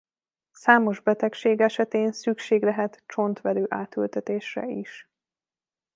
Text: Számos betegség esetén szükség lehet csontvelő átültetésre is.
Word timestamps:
Számos 0.53 0.99
betegség 1.01 1.59
esetén 1.61 2.11
szükség 2.11 2.63
lehet 2.63 3.03
csontvelő 3.05 3.65
átültetésre 3.69 4.67
is. 4.67 5.07